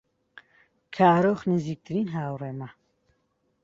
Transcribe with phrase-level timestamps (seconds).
[0.95, 2.69] کارۆخ نزیکترین هاوڕێمە.